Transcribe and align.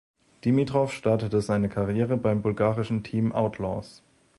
Dimitrow 0.43 0.87
startete 0.91 1.41
seine 1.41 1.69
Karriere 1.69 2.17
beim 2.17 2.41
bulgarischen 2.41 3.03
Team 3.03 3.31
Outlaws. 3.33 4.01